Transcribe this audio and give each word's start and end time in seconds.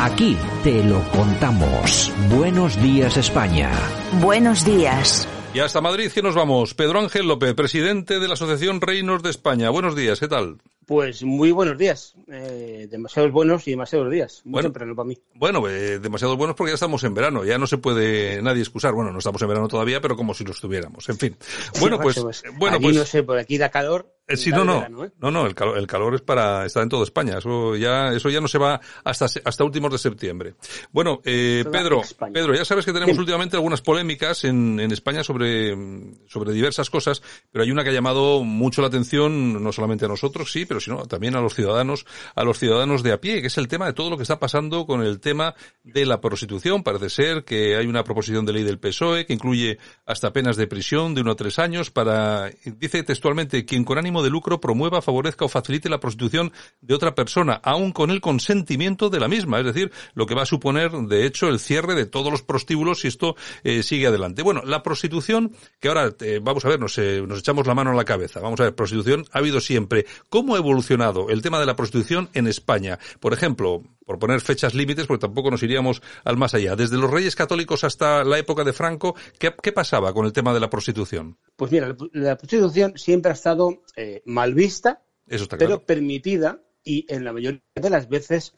Aquí 0.00 0.36
te 0.62 0.82
lo 0.84 1.02
contamos. 1.10 2.12
Buenos 2.30 2.80
días 2.80 3.16
España. 3.16 3.70
Buenos 4.20 4.64
días. 4.64 5.28
Y 5.54 5.60
hasta 5.60 5.80
Madrid 5.80 6.10
que 6.12 6.22
nos 6.22 6.34
vamos. 6.34 6.74
Pedro 6.74 7.00
Ángel 7.00 7.26
López, 7.26 7.54
presidente 7.54 8.20
de 8.20 8.28
la 8.28 8.34
Asociación 8.34 8.80
Reinos 8.80 9.22
de 9.22 9.30
España. 9.30 9.70
Buenos 9.70 9.96
días, 9.96 10.20
¿qué 10.20 10.28
tal? 10.28 10.58
Pues 10.86 11.22
muy 11.24 11.50
buenos 11.50 11.76
días. 11.76 12.14
Eh, 12.28 12.86
demasiados 12.90 13.32
buenos 13.32 13.66
y 13.66 13.72
demasiados 13.72 14.10
días. 14.10 14.40
Muy 14.44 14.52
Bueno. 14.52 14.66
temprano 14.68 14.94
para 14.94 15.08
mí. 15.08 15.18
Bueno, 15.34 15.68
eh, 15.68 15.98
demasiado 15.98 16.36
buenos 16.36 16.54
porque 16.56 16.70
ya 16.70 16.74
estamos 16.74 17.02
en 17.04 17.14
verano, 17.14 17.44
ya 17.44 17.58
no 17.58 17.66
se 17.66 17.78
puede 17.78 18.40
nadie 18.40 18.60
excusar. 18.60 18.94
Bueno, 18.94 19.10
no 19.10 19.18
estamos 19.18 19.42
en 19.42 19.48
verano 19.48 19.68
todavía, 19.68 20.00
pero 20.00 20.16
como 20.16 20.32
si 20.32 20.44
lo 20.44 20.52
estuviéramos. 20.52 21.08
En 21.08 21.18
fin. 21.18 21.36
Bueno, 21.80 21.96
Sí, 21.96 22.02
pues, 22.02 22.20
pues, 22.20 22.42
bueno, 22.56 22.76
allí 22.76 22.84
pues, 22.84 22.96
no 22.96 23.04
sé, 23.04 23.22
por 23.22 23.38
aquí 23.38 23.58
da 23.58 23.70
calor. 23.70 24.14
Eh, 24.28 24.36
sí, 24.36 24.50
no, 24.50 24.64
no, 24.64 24.80
verano, 24.80 25.04
¿eh? 25.04 25.10
no, 25.20 25.30
no, 25.30 25.46
el 25.46 25.54
calor, 25.54 25.78
el 25.78 25.86
calor 25.86 26.14
es 26.14 26.20
para 26.20 26.66
estar 26.66 26.82
en 26.82 26.88
toda 26.88 27.04
España. 27.04 27.38
Eso 27.38 27.76
ya, 27.76 28.12
eso 28.12 28.28
ya 28.28 28.40
no 28.40 28.48
se 28.48 28.58
va 28.58 28.80
hasta 29.04 29.26
hasta 29.44 29.64
últimos 29.64 29.90
de 29.90 29.98
septiembre. 29.98 30.54
Bueno, 30.92 31.20
eh, 31.24 31.64
Pedro, 31.70 32.02
España. 32.02 32.32
Pedro, 32.34 32.54
ya 32.54 32.64
sabes 32.64 32.84
que 32.84 32.92
tenemos 32.92 33.16
últimamente 33.16 33.56
algunas 33.56 33.80
polémicas 33.80 34.44
en, 34.44 34.78
en 34.80 34.92
España 34.92 35.24
sobre 35.24 35.74
sobre 36.26 36.52
diversas 36.52 36.90
cosas, 36.90 37.22
pero 37.50 37.64
hay 37.64 37.70
una 37.70 37.82
que 37.82 37.90
ha 37.90 37.94
llamado 37.94 38.44
mucho 38.44 38.82
la 38.82 38.88
atención, 38.88 39.62
no 39.62 39.72
solamente 39.72 40.04
a 40.04 40.08
nosotros, 40.08 40.52
sí, 40.52 40.66
pero 40.66 40.80
sino 40.80 41.06
también 41.06 41.34
a 41.34 41.40
los 41.40 41.54
ciudadanos, 41.54 42.04
a 42.34 42.44
los 42.44 42.58
ciudadanos 42.58 43.02
de 43.02 43.12
a 43.12 43.20
pie, 43.20 43.40
que 43.40 43.46
es 43.46 43.58
el 43.58 43.68
tema 43.68 43.86
de 43.86 43.92
todo 43.92 44.10
lo 44.10 44.16
que 44.16 44.22
está 44.22 44.38
pasando 44.38 44.86
con 44.86 45.02
el 45.02 45.20
tema 45.20 45.54
de 45.84 46.06
la 46.06 46.20
prostitución. 46.20 46.82
Parece 46.82 47.10
ser 47.10 47.44
que 47.44 47.76
hay 47.76 47.86
una 47.86 48.04
proposición 48.04 48.44
de 48.44 48.52
ley 48.52 48.64
del 48.64 48.78
PSOE 48.78 49.26
que 49.26 49.32
incluye 49.32 49.78
hasta 50.06 50.32
penas 50.32 50.56
de 50.56 50.66
prisión 50.66 51.14
de 51.14 51.22
uno 51.22 51.32
a 51.32 51.36
tres 51.36 51.58
años 51.58 51.90
para, 51.90 52.50
dice 52.64 53.02
textualmente, 53.02 53.64
quien 53.64 53.84
con 53.84 53.98
ánimo 53.98 54.17
de 54.22 54.30
lucro 54.30 54.60
promueva, 54.60 55.02
favorezca 55.02 55.44
o 55.44 55.48
facilite 55.48 55.88
la 55.88 56.00
prostitución 56.00 56.52
de 56.80 56.94
otra 56.94 57.14
persona, 57.14 57.54
aun 57.62 57.92
con 57.92 58.10
el 58.10 58.20
consentimiento 58.20 59.10
de 59.10 59.20
la 59.20 59.28
misma. 59.28 59.58
Es 59.60 59.66
decir, 59.66 59.92
lo 60.14 60.26
que 60.26 60.34
va 60.34 60.42
a 60.42 60.46
suponer, 60.46 60.90
de 60.92 61.26
hecho, 61.26 61.48
el 61.48 61.58
cierre 61.58 61.94
de 61.94 62.06
todos 62.06 62.30
los 62.30 62.42
prostíbulos 62.42 63.00
si 63.00 63.08
esto 63.08 63.36
eh, 63.64 63.82
sigue 63.82 64.06
adelante. 64.06 64.42
Bueno, 64.42 64.62
la 64.64 64.82
prostitución, 64.82 65.52
que 65.80 65.88
ahora 65.88 66.14
eh, 66.20 66.40
vamos 66.42 66.64
a 66.64 66.68
ver, 66.68 66.80
nos, 66.80 66.96
eh, 66.98 67.22
nos 67.26 67.40
echamos 67.40 67.66
la 67.66 67.74
mano 67.74 67.90
a 67.90 67.94
la 67.94 68.04
cabeza. 68.04 68.40
Vamos 68.40 68.60
a 68.60 68.64
ver, 68.64 68.74
prostitución 68.74 69.24
ha 69.32 69.38
habido 69.38 69.60
siempre. 69.60 70.06
¿Cómo 70.28 70.54
ha 70.54 70.58
evolucionado 70.58 71.30
el 71.30 71.42
tema 71.42 71.60
de 71.60 71.66
la 71.66 71.76
prostitución 71.76 72.28
en 72.34 72.46
España? 72.46 72.98
Por 73.20 73.32
ejemplo, 73.32 73.82
por 74.08 74.18
poner 74.18 74.40
fechas 74.40 74.74
límites, 74.74 75.06
porque 75.06 75.20
tampoco 75.20 75.50
nos 75.50 75.62
iríamos 75.62 76.00
al 76.24 76.38
más 76.38 76.54
allá. 76.54 76.74
Desde 76.74 76.96
los 76.96 77.10
reyes 77.10 77.36
católicos 77.36 77.84
hasta 77.84 78.24
la 78.24 78.38
época 78.38 78.64
de 78.64 78.72
Franco, 78.72 79.14
¿qué, 79.38 79.54
qué 79.62 79.70
pasaba 79.70 80.14
con 80.14 80.24
el 80.24 80.32
tema 80.32 80.54
de 80.54 80.60
la 80.60 80.70
prostitución? 80.70 81.36
Pues 81.56 81.70
mira, 81.70 81.94
la, 82.12 82.38
prostitución 82.38 82.94
siempre 82.96 83.32
ha 83.32 83.34
estado 83.34 83.82
eh, 83.96 84.22
mal 84.24 84.54
vista, 84.54 85.02
Eso 85.26 85.42
está 85.42 85.58
pero 85.58 85.72
claro. 85.72 85.84
permitida 85.84 86.62
y 86.82 87.04
en 87.12 87.22
la 87.22 87.34
mayoría 87.34 87.60
de 87.74 87.90
las 87.90 88.08
veces 88.08 88.54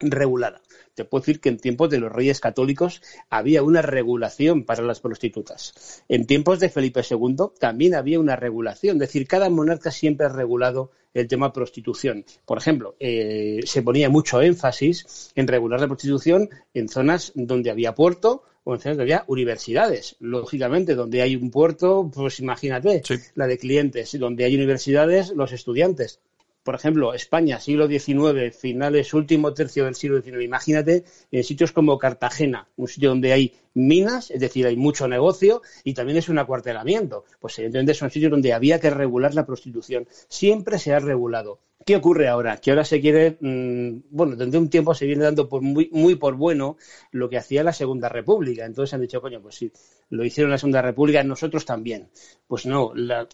regulada. 0.00 0.60
Te 0.94 1.04
puedo 1.04 1.22
decir 1.22 1.40
que 1.40 1.48
en 1.48 1.58
tiempos 1.58 1.90
de 1.90 1.98
los 1.98 2.10
reyes 2.10 2.40
católicos 2.40 3.02
había 3.30 3.62
una 3.62 3.82
regulación 3.82 4.64
para 4.64 4.82
las 4.82 5.00
prostitutas. 5.00 6.02
En 6.08 6.26
tiempos 6.26 6.60
de 6.60 6.68
Felipe 6.70 7.02
II 7.08 7.36
también 7.58 7.94
había 7.94 8.18
una 8.20 8.36
regulación, 8.36 8.96
es 8.96 9.00
decir, 9.00 9.26
cada 9.26 9.48
monarca 9.48 9.90
siempre 9.90 10.26
ha 10.26 10.30
regulado 10.30 10.90
el 11.14 11.28
tema 11.28 11.52
prostitución. 11.52 12.24
Por 12.44 12.58
ejemplo, 12.58 12.96
eh, 13.00 13.60
se 13.64 13.82
ponía 13.82 14.08
mucho 14.10 14.40
énfasis 14.42 15.30
en 15.34 15.48
regular 15.48 15.80
la 15.80 15.86
prostitución 15.86 16.48
en 16.74 16.88
zonas 16.88 17.32
donde 17.34 17.70
había 17.70 17.94
puerto 17.94 18.42
o 18.64 18.74
en 18.74 18.80
zonas 18.80 18.98
donde 18.98 19.14
había 19.14 19.24
universidades. 19.28 20.16
Lógicamente, 20.20 20.94
donde 20.94 21.22
hay 21.22 21.36
un 21.36 21.50
puerto, 21.50 22.10
pues 22.12 22.40
imagínate, 22.40 23.02
Sí. 23.04 23.14
la 23.34 23.46
de 23.46 23.58
clientes, 23.58 24.18
donde 24.18 24.44
hay 24.44 24.54
universidades, 24.54 25.30
los 25.30 25.52
estudiantes 25.52 26.20
por 26.68 26.74
ejemplo, 26.74 27.14
España, 27.14 27.60
siglo 27.60 27.88
XIX, 27.88 28.54
finales, 28.54 29.14
último 29.14 29.54
tercio 29.54 29.86
del 29.86 29.94
siglo 29.94 30.20
XIX, 30.20 30.42
imagínate 30.42 31.02
en 31.32 31.42
sitios 31.42 31.72
como 31.72 31.96
Cartagena, 31.96 32.68
un 32.76 32.88
sitio 32.88 33.08
donde 33.08 33.32
hay 33.32 33.54
minas, 33.72 34.30
es 34.30 34.38
decir, 34.38 34.66
hay 34.66 34.76
mucho 34.76 35.08
negocio 35.08 35.62
y 35.82 35.94
también 35.94 36.18
es 36.18 36.28
un 36.28 36.38
acuartelamiento. 36.38 37.24
Pues 37.40 37.58
evidentemente 37.58 37.94
son 37.94 38.10
sitios 38.10 38.30
donde 38.30 38.52
había 38.52 38.80
que 38.80 38.90
regular 38.90 39.34
la 39.34 39.46
prostitución. 39.46 40.06
Siempre 40.28 40.78
se 40.78 40.92
ha 40.92 40.98
regulado. 40.98 41.60
¿Qué 41.86 41.96
ocurre 41.96 42.28
ahora? 42.28 42.58
Que 42.58 42.70
ahora 42.70 42.84
se 42.84 43.00
quiere, 43.00 43.38
mmm, 43.40 44.00
bueno, 44.10 44.36
desde 44.36 44.58
un 44.58 44.68
tiempo 44.68 44.92
se 44.92 45.06
viene 45.06 45.24
dando 45.24 45.48
muy, 45.62 46.16
por 46.16 46.34
bueno 46.34 46.76
lo 47.12 47.30
que 47.30 47.38
hacía 47.38 47.64
la 47.64 47.72
Segunda 47.72 48.10
República. 48.10 48.66
Entonces 48.66 48.92
han 48.92 49.00
dicho, 49.00 49.22
coño, 49.22 49.40
pues 49.40 49.54
sí, 49.54 49.72
lo 50.10 50.22
hicieron 50.22 50.50
la 50.50 50.58
Segunda 50.58 50.82
República, 50.82 51.24
nosotros 51.24 51.64
también. 51.64 52.10
Pues 52.46 52.66
no, 52.66 52.92
la 52.94 53.26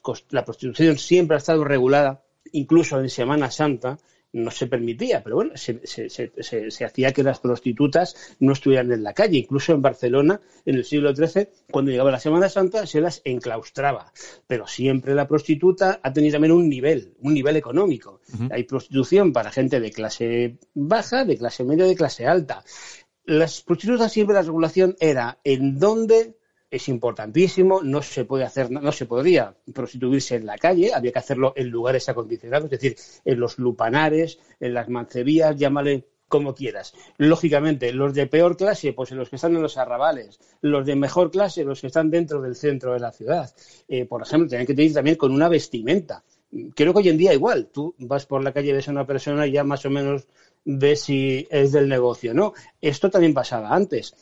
prostitución 0.45 0.99
siempre 0.99 1.35
ha 1.35 1.39
estado 1.39 1.65
regulada 1.65 2.23
incluso 2.53 3.01
en 3.01 3.09
Semana 3.09 3.51
Santa 3.51 3.99
no 4.35 4.51
se 4.51 4.67
permitía, 4.67 5.23
pero 5.23 5.37
bueno, 5.37 5.53
se, 5.57 5.81
se, 5.87 6.11
se, 6.11 6.71
se, 6.71 6.85
hacía 6.85 7.13
que 7.13 7.23
las 7.23 7.39
prostitutas 7.39 8.35
no 8.41 8.53
estuvieran 8.53 8.91
en 8.91 9.05
la 9.05 9.13
calle. 9.15 9.39
Incluso 9.39 9.73
en 9.73 9.81
Barcelona, 9.81 10.41
en 10.67 10.75
el 10.75 10.85
siglo 10.85 11.15
XIII, 11.15 11.49
cuando 11.71 11.93
llegaba 11.93 12.11
la 12.11 12.19
Semana 12.19 12.49
Santa, 12.49 12.85
se 12.85 13.01
las 13.01 13.23
enclaustraba. 13.25 14.13
Pero 14.49 14.67
siempre 14.67 15.15
la 15.15 15.29
prostituta 15.29 16.01
ha 16.03 16.13
tenido 16.13 16.33
también 16.33 16.53
un 16.53 16.69
nivel, 16.69 17.15
un 17.21 17.33
nivel 17.33 17.57
económico. 17.57 18.21
Uh 18.33 18.37
-huh. 18.39 18.49
Hay 18.53 18.65
prostitución 18.65 19.33
para 19.33 19.53
gente 19.53 19.79
de 19.79 19.93
clase 19.93 20.59
baja, 20.75 21.25
de 21.25 21.39
clase 21.39 21.63
media, 21.63 21.85
de 21.85 21.95
clase 21.95 22.27
alta. 22.27 22.65
Las 23.27 23.61
prostitutas 23.61 24.13
siempre 24.13 24.35
la 24.35 24.43
regulación 24.43 24.97
era 24.99 25.39
en 25.45 25.79
dónde 25.79 26.35
es 26.75 26.89
importantísimo, 26.89 27.83
no 27.83 28.03
se 28.03 28.25
puede 28.25 28.45
hacer, 28.45 28.71
no 28.71 28.91
se 28.91 29.07
podría 29.07 29.55
prostituirse 29.73 30.37
en 30.37 30.47
la 30.47 30.59
calle, 30.59 30.93
había 30.93 31.13
que 31.13 31.19
hacerlo 31.19 31.53
en 31.57 31.69
lugares 31.69 32.09
acondicionados, 32.09 32.65
es 32.65 32.81
decir, 32.81 32.97
en 33.25 33.39
los 33.39 33.59
lupanares, 33.59 34.39
en 34.59 34.75
las 34.75 34.89
mancebías, 34.89 35.57
llámale 35.57 36.07
como 36.27 36.55
quieras. 36.55 36.95
Lógicamente, 37.17 37.93
los 37.93 38.13
de 38.13 38.27
peor 38.27 38.57
clase, 38.57 38.93
pues 38.93 39.13
en 39.13 39.19
los 39.19 39.29
que 39.31 39.37
están 39.37 39.55
en 39.55 39.63
los 39.63 39.79
arrabales, 39.79 40.41
los 40.63 40.85
de 40.85 40.97
mejor 40.97 41.31
clase, 41.31 41.65
los 41.65 41.81
que 41.81 41.87
están 41.87 42.11
dentro 42.11 42.43
del 42.43 42.57
centro 42.57 42.93
de 42.93 42.99
la 42.99 43.13
ciudad. 43.13 43.55
Eh, 43.87 44.05
por 44.05 44.23
ejemplo, 44.23 44.49
tienen 44.49 44.67
que 44.67 44.83
ir 44.83 44.93
también 44.93 45.17
con 45.17 45.33
una 45.33 45.49
vestimenta. 45.49 46.25
Creo 46.75 46.93
que 46.93 46.99
hoy 46.99 47.09
en 47.09 47.19
día 47.19 47.35
igual, 47.35 47.69
tú 47.73 47.95
vas 47.99 48.27
por 48.27 48.43
la 48.43 48.53
calle, 48.53 48.73
ves 48.73 48.89
a 48.89 48.93
una 48.93 49.07
persona 49.07 49.47
y 49.47 49.53
ya 49.53 49.63
más 49.63 49.85
o 49.87 49.91
menos 49.91 50.27
ves 50.65 51.03
si 51.03 51.47
es 51.51 51.71
del 51.71 51.89
negocio, 51.89 52.35
¿no? 52.35 52.53
Esto 52.81 53.11
también 53.11 53.35
pasaba 53.35 53.73
antes. 53.73 54.15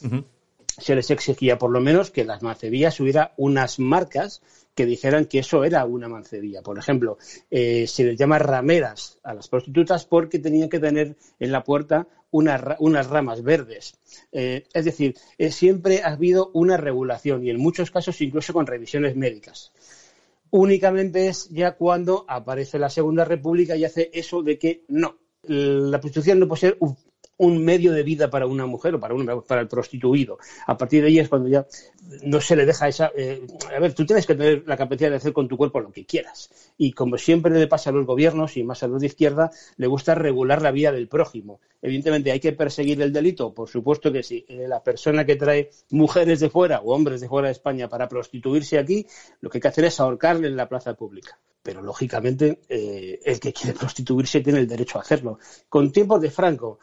Se 0.78 0.94
les 0.94 1.10
exigía 1.10 1.58
por 1.58 1.70
lo 1.70 1.80
menos 1.80 2.10
que 2.10 2.24
las 2.24 2.42
mancebías 2.42 2.98
hubiera 3.00 3.32
unas 3.36 3.78
marcas 3.78 4.42
que 4.74 4.86
dijeran 4.86 5.26
que 5.26 5.40
eso 5.40 5.64
era 5.64 5.84
una 5.84 6.08
mancebía. 6.08 6.62
Por 6.62 6.78
ejemplo, 6.78 7.18
eh, 7.50 7.86
se 7.86 8.04
les 8.04 8.18
llama 8.18 8.38
rameras 8.38 9.18
a 9.22 9.34
las 9.34 9.48
prostitutas 9.48 10.06
porque 10.06 10.38
tenían 10.38 10.68
que 10.68 10.78
tener 10.78 11.16
en 11.38 11.52
la 11.52 11.62
puerta 11.62 12.06
una, 12.30 12.76
unas 12.78 13.06
ramas 13.08 13.42
verdes. 13.42 13.94
Eh, 14.32 14.64
es 14.72 14.84
decir, 14.84 15.14
eh, 15.36 15.52
siempre 15.52 16.02
ha 16.02 16.12
habido 16.12 16.50
una 16.54 16.76
regulación 16.76 17.44
y 17.44 17.50
en 17.50 17.58
muchos 17.58 17.90
casos 17.90 18.20
incluso 18.20 18.52
con 18.52 18.66
revisiones 18.66 19.14
médicas. 19.14 19.72
Únicamente 20.50 21.28
es 21.28 21.48
ya 21.50 21.72
cuando 21.72 22.24
aparece 22.28 22.78
la 22.78 22.90
Segunda 22.90 23.24
República 23.24 23.76
y 23.76 23.84
hace 23.84 24.10
eso 24.12 24.42
de 24.42 24.58
que 24.58 24.84
no, 24.88 25.16
la 25.44 26.00
prostitución 26.00 26.38
no 26.38 26.48
puede 26.48 26.60
ser 26.60 26.78
un 27.42 27.64
medio 27.64 27.92
de 27.92 28.04
vida 28.04 28.30
para 28.30 28.46
una 28.46 28.66
mujer 28.66 28.94
o 28.94 29.00
para, 29.00 29.14
un, 29.14 29.42
para 29.46 29.60
el 29.60 29.68
prostituido. 29.68 30.38
A 30.66 30.78
partir 30.78 31.02
de 31.02 31.08
ahí 31.08 31.18
es 31.18 31.28
cuando 31.28 31.48
ya 31.48 31.66
no 32.22 32.40
se 32.40 32.54
le 32.54 32.64
deja 32.64 32.86
esa... 32.86 33.10
Eh, 33.16 33.44
a 33.74 33.80
ver, 33.80 33.94
tú 33.94 34.06
tienes 34.06 34.26
que 34.26 34.36
tener 34.36 34.62
la 34.64 34.76
capacidad 34.76 35.10
de 35.10 35.16
hacer 35.16 35.32
con 35.32 35.48
tu 35.48 35.56
cuerpo 35.56 35.80
lo 35.80 35.90
que 35.90 36.06
quieras. 36.06 36.50
Y 36.78 36.92
como 36.92 37.18
siempre 37.18 37.52
le 37.52 37.66
pasa 37.66 37.90
a 37.90 37.92
los 37.92 38.06
gobiernos 38.06 38.56
y 38.56 38.62
más 38.62 38.84
a 38.84 38.86
los 38.86 39.00
de 39.00 39.08
izquierda, 39.08 39.50
le 39.76 39.88
gusta 39.88 40.14
regular 40.14 40.62
la 40.62 40.70
vida 40.70 40.92
del 40.92 41.08
prójimo. 41.08 41.60
Evidentemente, 41.82 42.30
¿hay 42.30 42.38
que 42.38 42.52
perseguir 42.52 43.02
el 43.02 43.12
delito? 43.12 43.52
Por 43.52 43.68
supuesto 43.68 44.12
que 44.12 44.22
sí. 44.22 44.44
Eh, 44.48 44.68
la 44.68 44.80
persona 44.84 45.26
que 45.26 45.34
trae 45.34 45.70
mujeres 45.90 46.38
de 46.38 46.48
fuera 46.48 46.80
o 46.80 46.94
hombres 46.94 47.20
de 47.20 47.28
fuera 47.28 47.48
de 47.48 47.52
España 47.52 47.88
para 47.88 48.08
prostituirse 48.08 48.78
aquí, 48.78 49.04
lo 49.40 49.50
que 49.50 49.58
hay 49.58 49.62
que 49.62 49.68
hacer 49.68 49.84
es 49.86 49.98
ahorcarle 49.98 50.46
en 50.46 50.56
la 50.56 50.68
plaza 50.68 50.94
pública 50.94 51.40
pero 51.62 51.80
lógicamente 51.80 52.60
eh, 52.68 53.20
el 53.24 53.38
que 53.38 53.52
quiere 53.52 53.78
prostituirse 53.78 54.40
tiene 54.40 54.58
el 54.58 54.66
derecho 54.66 54.98
a 54.98 55.02
hacerlo. 55.02 55.38
Con 55.68 55.92
tiempos 55.92 56.20
de 56.20 56.30
Franco, 56.30 56.78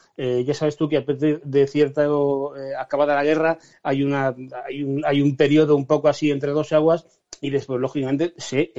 ya 0.49 0.53
sabes 0.53 0.77
tú 0.77 0.89
que 0.89 0.97
a 0.97 1.05
partir 1.05 1.41
de 1.41 1.67
cierta 1.67 2.03
eh, 2.05 2.75
acabada 2.77 3.15
la 3.15 3.23
guerra 3.23 3.57
hay, 3.83 4.03
una, 4.03 4.35
hay, 4.65 4.83
un, 4.83 5.03
hay 5.05 5.21
un 5.21 5.35
periodo 5.35 5.75
un 5.75 5.85
poco 5.85 6.07
así 6.07 6.31
entre 6.31 6.51
dos 6.51 6.71
aguas 6.71 7.05
y 7.41 7.49
después 7.49 7.79
lógicamente 7.79 8.33
se, 8.37 8.71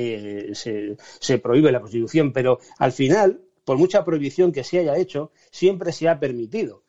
se, 0.55 0.97
se 1.19 1.39
prohíbe 1.39 1.73
la 1.73 1.81
prostitución, 1.81 2.33
pero 2.33 2.59
al 2.79 2.93
final 2.93 3.41
por 3.65 3.79
mucha 3.79 4.05
prohibición 4.05 4.51
que 4.51 4.65
se 4.65 4.81
haya 4.81 4.97
hecho, 4.97 5.31
siempre 5.53 5.93
se 5.93 6.09
ha 6.09 6.19
permitido. 6.19 6.83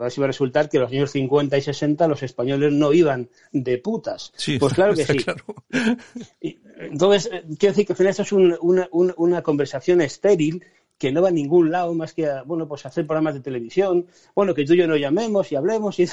Así 0.00 0.20
va 0.20 0.24
a 0.24 0.28
resultar 0.28 0.68
que 0.68 0.78
los 0.78 0.90
años 0.90 1.12
50 1.12 1.56
y 1.56 1.60
60 1.60 2.08
los 2.08 2.22
españoles 2.22 2.72
no 2.72 2.92
iban 2.92 3.28
de 3.52 3.78
putas. 3.78 4.32
pues 4.58 4.74
claro 4.74 4.94
que 4.94 5.04
sí. 6.40 6.58
entonces, 6.78 7.30
eh, 7.32 7.44
quiero 7.58 7.72
decir 7.72 7.86
que 7.86 7.92
al 7.92 7.96
final 7.96 8.10
esto 8.10 8.22
es 8.22 8.32
una, 8.32 8.88
una, 8.90 9.42
conversación 9.42 10.00
estéril 10.00 10.64
que 11.00 11.10
no 11.10 11.22
va 11.22 11.30
a 11.30 11.32
ningún 11.32 11.70
lado 11.70 11.94
más 11.94 12.12
que 12.12 12.26
a, 12.26 12.42
bueno, 12.42 12.68
pues 12.68 12.84
hacer 12.84 13.06
programas 13.06 13.32
de 13.32 13.40
televisión, 13.40 14.06
bueno, 14.34 14.54
que 14.54 14.66
tú 14.66 14.74
y 14.74 14.76
yo 14.76 14.86
nos 14.86 15.00
llamemos 15.00 15.50
y 15.50 15.56
hablemos 15.56 15.98
y, 15.98 16.06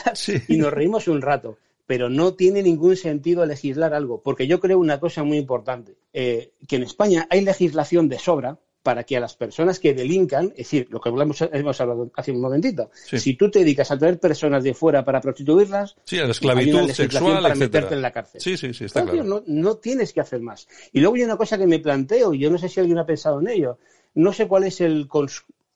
y 0.48 0.58
nos 0.58 0.74
reímos 0.74 1.08
un 1.08 1.22
rato 1.22 1.58
pero 1.86 2.10
no 2.10 2.34
tiene 2.34 2.62
ningún 2.62 2.98
sentido 2.98 3.46
legislar 3.46 3.94
algo, 3.94 4.22
porque 4.22 4.46
yo 4.46 4.60
creo 4.60 4.78
una 4.78 5.00
cosa 5.00 5.24
muy 5.24 5.38
importante, 5.38 5.96
eh, 6.12 6.52
que 6.68 6.76
en 6.76 6.84
España 6.84 7.26
hay 7.30 7.40
legislación 7.40 8.10
de 8.10 8.20
sobra 8.20 8.60
para 8.84 9.04
que 9.04 9.18
a 9.18 9.20
las 9.20 9.36
personas 9.36 9.80
que 9.80 9.94
delincan, 9.94 10.48
es 10.52 10.70
decir, 10.70 10.88
lo 10.90 11.02
que 11.02 11.10
hablamos, 11.10 11.42
hemos 11.52 11.82
hablado 11.82 12.10
hace 12.16 12.32
un 12.32 12.40
momentito, 12.40 12.90
si 12.94 13.36
tú 13.36 13.50
te 13.50 13.60
dedicas 13.60 13.92
a 13.92 13.98
traer 13.98 14.20
personas 14.20 14.64
de 14.64 14.74
fuera 14.74 15.04
para 15.04 15.20
prostituirlas, 15.20 15.96
sí, 16.06 16.20
a 16.20 16.26
la 16.26 16.32
esclavitud 16.32 16.90
sexual, 16.92 17.42
para 17.42 17.56
meterte 17.56 17.96
en 17.96 18.02
la 18.02 18.12
cárcel. 18.12 18.40
Sí, 18.40 18.56
sí, 18.56 18.74
sí, 18.74 18.86
está 18.86 19.04
claro. 19.04 19.24
No, 19.24 19.44
no 19.46 19.76
tienes 19.76 20.14
que 20.14 20.22
hacer 20.22 20.40
más. 20.40 20.68
Y 20.94 21.02
luego 21.02 21.16
hay 21.16 21.24
una 21.24 21.36
cosa 21.36 21.58
que 21.58 21.68
me 21.68 21.80
planteo, 21.80 22.34
y 22.34 22.40
yo 22.40 22.50
no 22.50 22.58
sé 22.58 22.70
si 22.70 22.80
alguien 22.80 22.98
ha 22.98 23.06
pensado 23.06 23.42
en 23.42 23.50
ello, 23.50 23.78
no 24.18 24.34
sé 24.34 24.48
cuál 24.48 24.64
es 24.64 24.82
el, 24.82 25.08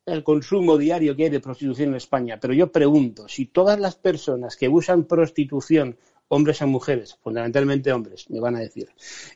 el 0.08 0.24
consumo 0.24 0.78
diario 0.78 1.16
que 1.16 1.26
hay 1.26 1.30
de 1.30 1.40
prostitución 1.40 1.90
en 1.90 1.96
España, 1.96 2.40
pero 2.42 2.56
yo 2.56 2.72
pregunto, 2.72 3.28
si 3.28 3.46
todas 3.46 3.80
las 3.80 3.96
personas 3.96 4.58
que 4.58 4.68
usan 4.68 5.04
prostitución 5.04 5.98
hombres 6.28 6.62
a 6.64 6.66
mujeres, 6.66 7.18
fundamentalmente 7.22 7.94
hombres, 7.94 8.30
me 8.32 8.40
van 8.40 8.56
a 8.56 8.60
decir, 8.60 8.90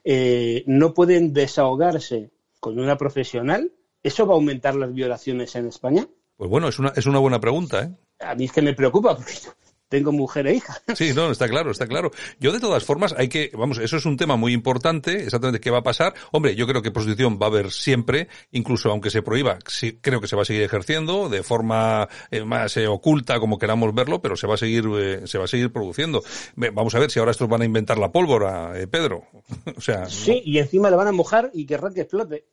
eh, 0.04 0.64
no 0.66 0.96
pueden 0.96 1.34
desahogarse 1.34 2.32
con 2.60 2.80
una 2.80 2.98
profesional, 2.98 3.72
¿eso 4.02 4.26
va 4.26 4.34
a 4.34 4.38
aumentar 4.38 4.76
las 4.76 4.92
violaciones 4.92 5.56
en 5.56 5.68
España? 5.68 6.08
Pues 6.36 6.50
bueno, 6.50 6.68
es 6.68 6.80
una, 6.80 6.90
es 6.96 7.06
una 7.06 7.20
buena 7.20 7.40
pregunta, 7.40 7.84
¿eh? 7.84 7.92
A 8.22 8.34
mí 8.34 8.46
es 8.46 8.52
que 8.52 8.64
me 8.64 8.74
preocupa, 8.74 9.16
porque 9.16 9.34
tengo 9.90 10.12
mujer 10.12 10.48
e 10.48 10.56
hija. 10.56 10.76
Sí, 10.96 11.14
no, 11.14 11.30
está 11.30 11.50
claro, 11.50 11.72
está 11.72 11.88
claro. 11.88 12.12
Yo 12.40 12.52
de 12.52 12.60
todas 12.60 12.84
formas 12.86 13.14
hay 13.18 13.28
que, 13.28 13.52
vamos, 13.54 13.80
eso 13.80 13.98
es 13.98 14.06
un 14.06 14.18
tema 14.18 14.38
muy 14.38 14.54
importante, 14.54 15.24
exactamente 15.24 15.60
qué 15.60 15.70
va 15.70 15.80
a 15.80 15.84
pasar. 15.84 16.14
Hombre, 16.32 16.56
yo 16.56 16.68
creo 16.68 16.82
que 16.82 16.92
prostitución 16.92 17.38
va 17.42 17.48
a 17.48 17.50
haber 17.50 17.72
siempre, 17.72 18.30
incluso 18.52 18.90
aunque 18.92 19.10
se 19.10 19.22
prohíba, 19.22 19.60
sí, 19.68 20.00
creo 20.02 20.22
que 20.22 20.28
se 20.28 20.36
va 20.36 20.44
a 20.44 20.46
seguir 20.46 20.64
ejerciendo 20.64 21.28
de 21.28 21.44
forma 21.44 22.08
eh, 22.32 22.46
más 22.46 22.78
eh, 22.78 22.88
oculta, 22.88 23.40
como 23.40 23.60
queramos 23.60 23.94
verlo, 23.94 24.22
pero 24.22 24.38
se 24.38 24.48
va 24.48 24.56
a 24.56 24.58
seguir, 24.58 24.86
eh, 24.98 25.28
se 25.28 25.38
va 25.38 25.46
a 25.46 25.48
seguir 25.48 25.72
produciendo. 25.72 26.24
Vamos 26.56 26.96
a 26.96 27.00
ver 27.00 27.12
si 27.12 27.20
ahora 27.20 27.32
estos 27.32 27.50
van 27.50 27.62
a 27.62 27.66
inventar 27.66 27.98
la 27.98 28.12
pólvora, 28.12 28.74
Pedro. 28.90 29.24
o 29.78 29.82
sea. 29.82 30.06
Sí, 30.06 30.42
y 30.46 30.60
encima 30.60 30.90
le 30.90 30.96
van 30.96 31.08
a 31.08 31.12
mojar 31.12 31.52
y 31.54 31.66
querrán 31.66 31.94
que 31.94 32.02
explote. 32.02 32.46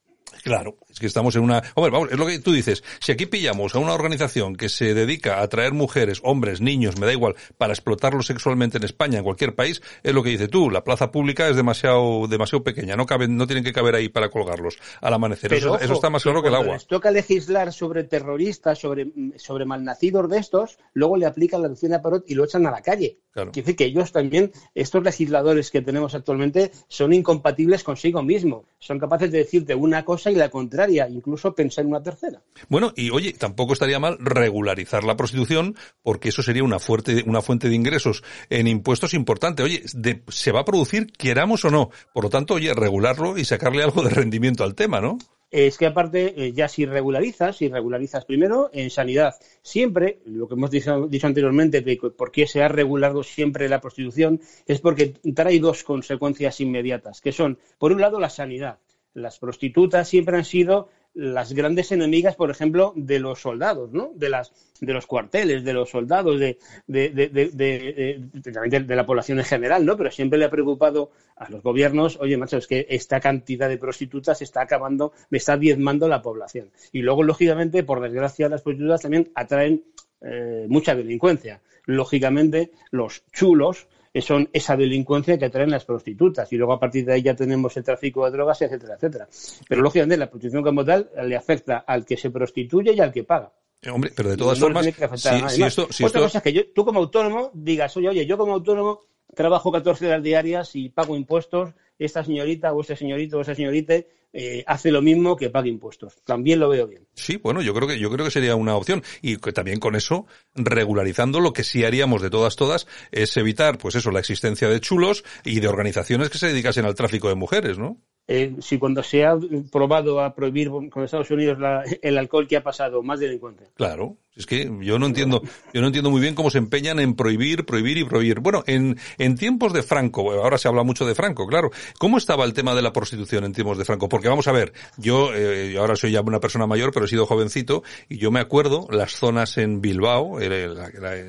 Claro, 0.42 0.76
es 0.90 0.98
que 0.98 1.06
estamos 1.06 1.36
en 1.36 1.42
una... 1.42 1.62
Hombre, 1.74 1.92
vamos, 1.92 2.10
es 2.10 2.18
lo 2.18 2.26
que 2.26 2.38
tú 2.40 2.52
dices. 2.52 2.82
Si 3.00 3.12
aquí 3.12 3.26
pillamos 3.26 3.74
a 3.74 3.78
una 3.78 3.92
organización 3.92 4.56
que 4.56 4.68
se 4.68 4.92
dedica 4.94 5.40
a 5.40 5.48
traer 5.48 5.72
mujeres, 5.72 6.20
hombres, 6.24 6.60
niños, 6.60 6.98
me 6.98 7.06
da 7.06 7.12
igual, 7.12 7.36
para 7.58 7.72
explotarlos 7.72 8.26
sexualmente 8.26 8.78
en 8.78 8.84
España, 8.84 9.18
en 9.18 9.24
cualquier 9.24 9.54
país, 9.54 9.82
es 10.02 10.12
lo 10.12 10.22
que 10.22 10.30
dices 10.30 10.50
tú. 10.50 10.70
La 10.70 10.82
plaza 10.84 11.12
pública 11.12 11.48
es 11.48 11.56
demasiado, 11.56 12.26
demasiado 12.26 12.64
pequeña. 12.64 12.96
No 12.96 13.06
caben, 13.06 13.36
no 13.36 13.46
tienen 13.46 13.64
que 13.64 13.72
caber 13.72 13.94
ahí 13.94 14.08
para 14.08 14.30
colgarlos 14.30 14.78
al 15.00 15.14
amanecer. 15.14 15.52
eso, 15.52 15.78
está 15.78 16.10
más 16.10 16.22
claro 16.22 16.42
que 16.42 16.48
el 16.48 16.54
agua. 16.56 16.74
Les 16.74 16.86
toca 16.86 17.10
legislar 17.10 17.72
sobre 17.72 18.04
terroristas, 18.04 18.78
sobre, 18.78 19.12
sobre 19.36 19.64
malnacidos 19.64 20.28
de 20.28 20.38
estos, 20.38 20.78
luluego 20.94 21.16
le 21.18 21.26
aplican 21.26 21.62
la 21.62 21.68
doctrina 21.68 22.02
Parot 22.02 22.24
y 22.26 22.34
lo 22.34 22.44
echan 22.44 22.66
a 22.66 22.70
la 22.70 22.82
calle. 22.82 23.18
Quiere 23.32 23.50
decir 23.54 23.76
que 23.76 23.84
ellos 23.86 24.12
también, 24.12 24.52
estos 24.74 25.02
legisladores 25.02 25.70
que 25.70 25.80
tenemos 25.80 26.14
actualmente, 26.14 26.70
son 26.88 27.14
incompatibles 27.14 27.82
consigo 27.82 28.22
mismos. 28.22 28.66
Son 28.78 28.98
capaces 28.98 29.32
de 29.32 29.38
decirte 29.38 29.74
una 29.74 30.04
cosa 30.04 30.31
y 30.32 30.36
la 30.36 30.50
contraria, 30.50 31.08
incluso 31.08 31.54
pensar 31.54 31.84
en 31.84 31.90
una 31.90 32.02
tercera. 32.02 32.42
Bueno, 32.68 32.92
y 32.96 33.10
oye, 33.10 33.32
tampoco 33.32 33.72
estaría 33.72 33.98
mal 33.98 34.16
regularizar 34.18 35.04
la 35.04 35.16
prostitución, 35.16 35.76
porque 36.02 36.30
eso 36.30 36.42
sería 36.42 36.64
una 36.64 36.78
fuerte, 36.78 37.22
una 37.26 37.42
fuente 37.42 37.68
de 37.68 37.74
ingresos 37.74 38.22
en 38.50 38.66
impuestos 38.66 39.14
importante. 39.14 39.62
Oye, 39.62 39.82
se 40.28 40.52
va 40.52 40.60
a 40.60 40.64
producir, 40.64 41.12
queramos 41.12 41.64
o 41.64 41.70
no. 41.70 41.90
Por 42.12 42.24
lo 42.24 42.30
tanto, 42.30 42.54
oye, 42.54 42.74
regularlo 42.74 43.38
y 43.38 43.44
sacarle 43.44 43.82
algo 43.82 44.02
de 44.02 44.10
rendimiento 44.10 44.64
al 44.64 44.74
tema, 44.74 45.00
¿no? 45.00 45.18
es 45.52 45.76
que 45.76 45.86
aparte 45.86 46.32
eh, 46.34 46.52
ya 46.52 46.66
si 46.66 46.86
regularizas, 46.86 47.58
si 47.58 47.68
regularizas 47.68 48.24
primero 48.24 48.70
en 48.72 48.88
sanidad, 48.88 49.34
siempre, 49.60 50.20
lo 50.24 50.48
que 50.48 50.54
hemos 50.54 50.70
dicho, 50.70 51.06
dicho, 51.06 51.26
anteriormente, 51.26 51.82
por 52.16 52.32
qué 52.32 52.46
se 52.46 52.62
ha 52.62 52.68
regulado 52.68 53.22
siempre 53.22 53.68
la 53.68 53.80
prostitución, 53.80 54.40
es 54.66 54.80
porque 54.80 55.12
trae 55.34 55.60
dos 55.60 55.84
consecuencias 55.84 56.58
inmediatas, 56.62 57.20
que 57.20 57.32
son, 57.32 57.58
por 57.78 57.92
un 57.92 58.00
lado, 58.00 58.18
la 58.18 58.30
sanidad. 58.30 58.78
Las 59.14 59.38
prostitutas 59.38 60.08
siempre 60.08 60.36
han 60.36 60.44
sido 60.44 60.88
las 61.14 61.52
grandes 61.52 61.92
enemigas, 61.92 62.36
por 62.36 62.50
ejemplo, 62.50 62.94
de 62.96 63.18
los 63.18 63.40
soldados, 63.40 63.92
¿no? 63.92 64.12
De 64.14 64.30
las 64.30 64.52
de 64.80 64.92
los 64.92 65.06
cuarteles, 65.06 65.62
de 65.62 65.72
los 65.74 65.90
soldados, 65.90 66.40
de, 66.40 66.58
de, 66.88 67.10
de, 67.10 67.30
de, 67.30 68.96
la 68.96 69.06
población 69.06 69.38
en 69.38 69.44
general, 69.44 69.86
¿no? 69.86 69.96
Pero 69.96 70.10
siempre 70.10 70.38
le 70.38 70.46
ha 70.46 70.50
preocupado 70.50 71.12
a 71.36 71.48
los 71.50 71.62
gobiernos, 71.62 72.18
oye, 72.20 72.36
macho, 72.36 72.56
es 72.56 72.66
que 72.66 72.86
esta 72.90 73.20
cantidad 73.20 73.68
de 73.68 73.78
prostitutas 73.78 74.42
está 74.42 74.62
acabando, 74.62 75.12
me 75.30 75.38
está 75.38 75.56
diezmando 75.56 76.08
la 76.08 76.20
población. 76.20 76.72
Y 76.90 77.02
luego, 77.02 77.22
lógicamente, 77.22 77.84
por 77.84 78.00
desgracia, 78.00 78.48
las 78.48 78.62
prostitutas 78.62 79.02
también 79.02 79.30
atraen 79.36 79.84
eh, 80.20 80.66
mucha 80.68 80.96
delincuencia. 80.96 81.60
Lógicamente, 81.84 82.72
los 82.90 83.24
chulos 83.32 83.86
son 84.20 84.48
esa 84.52 84.76
delincuencia 84.76 85.38
que 85.38 85.46
atraen 85.46 85.70
las 85.70 85.84
prostitutas 85.84 86.52
y 86.52 86.56
luego 86.56 86.74
a 86.74 86.80
partir 86.80 87.04
de 87.06 87.14
ahí 87.14 87.22
ya 87.22 87.34
tenemos 87.34 87.74
el 87.76 87.84
tráfico 87.84 88.24
de 88.26 88.32
drogas, 88.32 88.60
etcétera, 88.60 88.94
etcétera. 88.94 89.28
Pero 89.68 89.80
lógicamente 89.80 90.18
la 90.18 90.28
prostitución 90.28 90.62
como 90.62 90.84
tal 90.84 91.10
le 91.24 91.36
afecta 91.36 91.78
al 91.86 92.04
que 92.04 92.16
se 92.16 92.30
prostituye 92.30 92.92
y 92.92 93.00
al 93.00 93.12
que 93.12 93.24
paga. 93.24 93.52
Eh, 93.80 93.90
hombre, 93.90 94.12
pero 94.14 94.30
de 94.30 94.36
todas 94.36 94.58
formas, 94.60 94.84
si, 94.84 95.62
esto, 95.62 95.88
Otra 96.04 96.20
cosa 96.20 96.38
es 96.38 96.44
que 96.44 96.64
tú 96.74 96.84
como 96.84 97.00
autónomo 97.00 97.50
digas, 97.54 97.96
oye, 97.96 98.10
oye, 98.10 98.26
yo 98.26 98.38
como 98.38 98.52
autónomo 98.52 99.00
trabajo 99.34 99.72
14 99.72 100.06
horas 100.06 100.22
diarias 100.22 100.76
y 100.76 100.88
pago 100.88 101.16
impuestos, 101.16 101.70
esta 101.98 102.24
señorita 102.24 102.72
o 102.72 102.80
este 102.80 102.96
señorito 102.96 103.38
o 103.38 103.40
esa 103.42 103.54
señorita 103.54 103.94
eh, 104.34 104.64
hace 104.66 104.90
lo 104.90 105.02
mismo 105.02 105.36
que 105.36 105.50
pague 105.50 105.68
impuestos. 105.68 106.16
También 106.24 106.58
lo 106.58 106.68
veo 106.68 106.86
bien. 106.86 107.06
Sí, 107.14 107.36
bueno, 107.36 107.60
yo 107.60 107.74
creo 107.74 107.86
que 107.86 107.98
yo 107.98 108.10
creo 108.10 108.24
que 108.24 108.30
sería 108.30 108.56
una 108.56 108.76
opción 108.76 109.02
y 109.20 109.36
que 109.36 109.52
también 109.52 109.78
con 109.78 109.94
eso 109.94 110.26
regularizando 110.54 111.40
lo 111.40 111.52
que 111.52 111.64
sí 111.64 111.84
haríamos 111.84 112.22
de 112.22 112.30
todas 112.30 112.56
todas 112.56 112.86
es 113.10 113.36
evitar, 113.36 113.78
pues 113.78 113.94
eso, 113.94 114.10
la 114.10 114.20
existencia 114.20 114.68
de 114.68 114.80
chulos 114.80 115.24
y 115.44 115.60
de 115.60 115.68
organizaciones 115.68 116.30
que 116.30 116.38
se 116.38 116.48
dedicasen 116.48 116.86
al 116.86 116.94
tráfico 116.94 117.28
de 117.28 117.34
mujeres, 117.34 117.78
¿no? 117.78 117.98
Eh, 118.28 118.54
si 118.60 118.78
cuando 118.78 119.02
se 119.02 119.24
ha 119.24 119.36
probado 119.70 120.20
a 120.20 120.34
prohibir 120.34 120.70
con 120.70 121.04
Estados 121.04 121.30
Unidos 121.30 121.58
el 122.00 122.18
alcohol 122.18 122.46
que 122.46 122.56
ha 122.56 122.62
pasado, 122.62 123.02
más 123.02 123.18
delincuente. 123.20 123.64
Claro, 123.74 124.16
es 124.34 124.46
que 124.46 124.70
yo 124.80 124.98
no 124.98 125.06
entiendo, 125.06 125.42
yo 125.74 125.80
no 125.82 125.88
entiendo 125.88 126.10
muy 126.10 126.20
bien 126.20 126.34
cómo 126.34 126.50
se 126.50 126.56
empeñan 126.56 126.98
en 127.00 127.14
prohibir, 127.14 127.66
prohibir 127.66 127.98
y 127.98 128.04
prohibir. 128.04 128.40
Bueno, 128.40 128.64
en, 128.66 128.98
en 129.18 129.36
tiempos 129.36 129.74
de 129.74 129.82
Franco, 129.82 130.32
ahora 130.32 130.56
se 130.56 130.68
habla 130.68 130.84
mucho 130.84 131.04
de 131.04 131.14
Franco, 131.14 131.46
claro. 131.46 131.70
¿Cómo 131.98 132.16
estaba 132.16 132.44
el 132.46 132.54
tema 132.54 132.74
de 132.74 132.80
la 132.80 132.94
prostitución 132.94 133.44
en 133.44 133.52
tiempos 133.52 133.76
de 133.76 133.84
Franco? 133.84 134.08
Porque 134.08 134.28
vamos 134.28 134.48
a 134.48 134.52
ver, 134.52 134.72
yo 134.96 135.34
eh, 135.34 135.76
ahora 135.78 135.96
soy 135.96 136.12
ya 136.12 136.22
una 136.22 136.40
persona 136.40 136.66
mayor, 136.66 136.92
pero 136.92 137.04
he 137.04 137.08
sido 137.08 137.26
jovencito, 137.26 137.82
y 138.08 138.16
yo 138.16 138.30
me 138.30 138.40
acuerdo 138.40 138.86
las 138.90 139.12
zonas 139.12 139.58
en 139.58 139.82
Bilbao, 139.82 140.40
en 140.40 140.74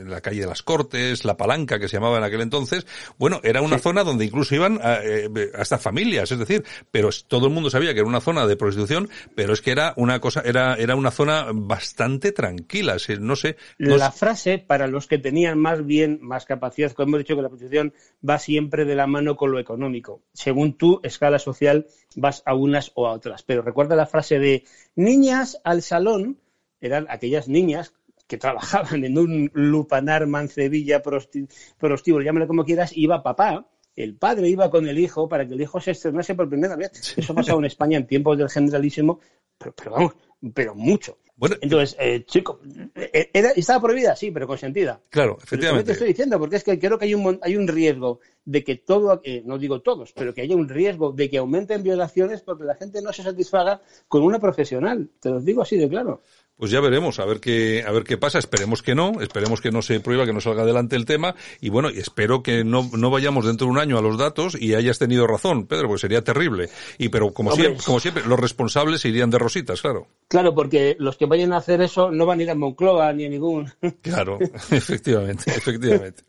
la, 0.10 0.22
calle 0.22 0.42
de 0.42 0.48
las 0.48 0.64
Cortes, 0.64 1.26
la 1.26 1.36
Palanca 1.36 1.80
que 1.80 1.90
se 1.90 1.98
llamaba 1.98 2.20
en 2.20 2.24
aquel 2.24 2.40
entonces, 2.40 2.88
bueno, 3.18 3.42
era 3.44 3.62
una 3.62 3.80
zona 3.80 4.06
donde 4.06 4.24
incluso 4.24 4.56
iban 4.56 4.80
eh, 4.82 5.30
hasta 5.56 5.78
familias, 5.78 6.32
es 6.32 6.40
decir, 6.40 6.64
pero 6.90 7.10
todo 7.28 7.48
el 7.48 7.54
mundo 7.54 7.70
sabía 7.70 7.94
que 7.94 8.00
era 8.00 8.08
una 8.08 8.22
zona 8.22 8.48
de 8.48 8.56
prostitución, 8.56 9.10
pero 9.36 9.52
es 9.52 9.62
que 9.62 9.72
era 9.72 9.94
una 9.98 10.22
cosa, 10.22 10.42
era, 10.46 10.76
era 10.76 10.96
una 10.96 11.12
zona 11.12 11.48
bastante 11.54 12.32
tranquila 12.32 12.93
no 13.20 13.36
sé. 13.36 13.58
la 13.78 14.12
frase, 14.12 14.60
para 14.60 14.88
los 14.88 15.08
que 15.08 15.18
tenían 15.18 15.60
más 15.60 15.86
bien, 15.86 16.20
más 16.22 16.46
capacidad, 16.46 16.92
como 16.92 17.10
hemos 17.10 17.20
dicho 17.20 17.36
que 17.36 17.42
la 17.42 17.50
prostitución 17.50 17.94
va 18.28 18.40
siempre 18.40 18.86
de 18.86 18.96
la 18.96 19.08
mano 19.08 19.36
con 19.36 19.52
lo 19.52 19.60
económico. 19.60 20.22
Según 20.34 20.78
tu 20.78 21.00
escala 21.04 21.40
social, 21.40 21.88
vas 22.16 22.44
a 22.46 22.56
unas 22.56 22.92
o 22.96 23.08
a 23.08 23.14
otras. 23.14 23.44
Pero 23.44 23.62
recuerda 23.62 23.96
la 23.96 24.06
frase 24.06 24.40
de 24.40 24.64
niñas 24.96 25.60
al 25.64 25.82
salón, 25.82 26.40
eran 26.82 27.06
aquellas 27.10 27.48
niñas 27.48 27.94
que 28.28 28.38
trabajaban 28.38 29.04
en 29.04 29.18
un 29.18 29.52
lupanar, 29.54 30.28
mancebilla, 30.28 31.02
prostíbulo, 31.02 32.24
llámalo 32.24 32.48
como 32.48 32.66
quieras, 32.66 32.92
iba 32.96 33.24
papá, 33.24 33.68
el 33.96 34.16
padre 34.16 34.50
iba 34.50 34.70
con 34.70 34.88
el 34.88 34.98
hijo 35.00 35.28
para 35.28 35.48
que 35.48 35.54
el 35.54 35.62
hijo 35.62 35.80
se 35.80 35.92
estrenase 35.92 36.36
por 36.36 36.50
primera 36.50 36.76
vez. 36.76 36.92
Eso 37.18 37.34
ha 37.34 37.36
pasado 37.36 37.60
en 37.60 37.66
España 37.66 37.98
en 37.98 38.08
tiempos 38.08 38.38
del 38.38 38.50
generalísimo, 38.50 39.20
pero, 39.58 39.74
pero 39.76 39.92
vamos, 39.92 40.14
pero 40.54 40.76
mucho. 40.76 41.18
Bueno, 41.36 41.56
Entonces, 41.62 41.98
eh, 42.00 42.24
chico, 42.26 42.60
eh, 42.96 43.30
era, 43.34 43.50
¿estaba 43.52 43.82
prohibida? 43.82 44.16
Sí, 44.16 44.30
pero 44.30 44.46
consentida. 44.46 45.02
Claro, 45.10 45.38
efectivamente. 45.42 45.88
te 45.88 45.92
estoy 45.94 46.10
diciendo, 46.10 46.38
porque 46.38 46.58
es 46.58 46.64
que 46.64 46.78
creo 46.78 46.98
que 46.98 47.06
hay 47.06 47.16
un, 47.16 47.40
hay 47.42 47.56
un 47.56 47.68
riesgo 47.68 48.20
de 48.46 48.64
que 48.64 48.76
todo, 48.76 49.20
eh, 49.24 49.42
no 49.44 49.58
digo 49.58 49.82
todos, 49.82 50.14
pero 50.14 50.34
que 50.34 50.42
haya 50.42 50.56
un 50.56 50.70
riesgo 50.70 51.12
de 51.12 51.30
que 51.30 51.40
aumenten 51.40 51.82
violaciones 51.82 52.42
porque 52.42 52.66
la 52.66 52.76
gente 52.76 53.02
no 53.02 53.12
se 53.12 53.24
satisfaga 53.24 53.82
con 54.08 54.22
una 54.24 54.40
profesional. 54.40 55.10
Te 55.20 55.30
lo 55.30 55.42
digo 55.42 55.64
así 55.64 55.76
de 55.76 55.90
claro. 55.90 56.22
Pues 56.56 56.70
ya 56.72 56.80
veremos, 56.80 57.20
a 57.20 57.26
ver 57.26 57.40
qué, 57.40 57.84
a 57.86 57.92
ver 57.92 58.04
qué 58.04 58.18
pasa. 58.18 58.38
Esperemos 58.38 58.84
que 58.84 58.94
no, 58.94 59.22
esperemos 59.22 59.60
que 59.60 59.72
no 59.72 59.82
se 59.82 60.00
prueba, 60.00 60.26
que 60.26 60.34
no 60.34 60.40
salga 60.40 60.62
adelante 60.62 60.96
el 60.96 61.06
tema. 61.06 61.36
Y 61.60 61.70
bueno, 61.70 61.90
espero 61.90 62.44
que 62.44 62.64
no, 62.64 62.90
no 62.94 63.10
vayamos 63.10 63.46
dentro 63.46 63.66
de 63.66 63.72
un 63.72 63.80
año 63.80 63.98
a 63.98 64.02
los 64.02 64.18
datos 64.18 64.56
y 64.60 64.76
hayas 64.76 65.00
tenido 65.00 65.26
razón, 65.26 65.66
Pedro, 65.66 65.88
pues 65.88 66.02
sería 66.02 66.24
terrible. 66.24 66.70
Y 66.98 67.10
pero 67.10 67.34
como 67.34 67.52
siempre, 67.54 67.84
como 67.84 68.00
siempre, 68.00 68.24
los 68.28 68.40
responsables 68.40 69.04
irían 69.06 69.32
de 69.32 69.40
rositas, 69.40 69.82
claro. 69.82 70.08
Claro, 70.28 70.54
porque 70.54 70.96
los 71.00 71.18
que 71.18 71.26
vayan 71.26 71.54
a 71.54 71.58
hacer 71.58 71.82
eso 71.82 72.12
no 72.12 72.26
van 72.26 72.40
a 72.40 72.44
ir 72.44 72.50
a 72.52 72.56
Moncloa 72.56 73.12
ni 73.14 73.26
a 73.26 73.30
ningún. 73.30 73.72
Claro, 74.02 74.38
efectivamente, 74.72 75.52
efectivamente. 75.52 76.24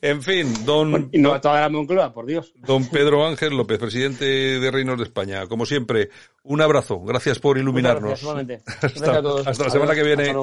En 0.00 0.22
fin, 0.22 0.64
don. 0.64 1.10
Y 1.12 1.18
no 1.18 1.34
a 1.34 1.40
toda 1.40 1.60
la 1.60 1.68
Moncloa, 1.68 2.12
por 2.12 2.26
Dios. 2.26 2.52
Don 2.66 2.86
Pedro 2.88 3.26
Ángel 3.26 3.56
López, 3.56 3.78
presidente 3.78 4.24
de 4.24 4.70
Reinos 4.70 4.98
de 4.98 5.04
España. 5.04 5.46
Como 5.46 5.66
siempre, 5.66 6.10
un 6.48 6.60
abrazo. 6.60 7.00
Gracias 7.00 7.38
por 7.38 7.58
iluminarnos. 7.58 8.22
Gracias, 8.80 9.02
hasta, 9.02 9.50
hasta 9.50 9.64
la 9.64 9.70
semana 9.70 9.94
que 9.94 10.02
viene. 10.02 10.34